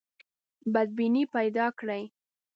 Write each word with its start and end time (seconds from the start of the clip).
بدبیني 0.73 1.23
پیدا 1.33 1.65
کړي. 1.79 2.03